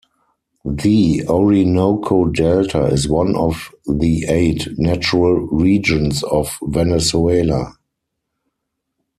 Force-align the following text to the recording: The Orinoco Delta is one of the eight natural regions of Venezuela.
The 0.65 1.21
Orinoco 1.27 2.25
Delta 2.25 2.85
is 2.85 3.07
one 3.07 3.35
of 3.35 3.69
the 3.85 4.25
eight 4.27 4.67
natural 4.79 5.35
regions 5.49 6.23
of 6.23 6.49
Venezuela. 6.63 7.75